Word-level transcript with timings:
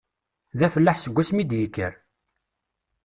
D 0.57 0.59
afellaḥ 0.65 0.97
seg 0.99 1.13
wasmi 1.15 1.39
i 1.41 1.45
d-yekker. 1.49 1.93